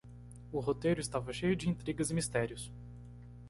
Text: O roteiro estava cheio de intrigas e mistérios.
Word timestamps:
O 0.51 0.59
roteiro 0.59 0.99
estava 0.99 1.31
cheio 1.31 1.55
de 1.55 1.69
intrigas 1.69 2.09
e 2.09 2.15
mistérios. 2.15 2.71